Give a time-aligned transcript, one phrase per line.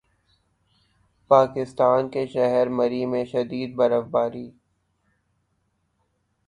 [1.31, 4.49] پاکستان کے شہر مری میں شدید برف باری